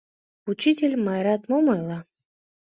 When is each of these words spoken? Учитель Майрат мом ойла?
Учитель 0.51 0.95
Майрат 1.05 1.41
мом 1.49 1.65
ойла? 1.75 1.99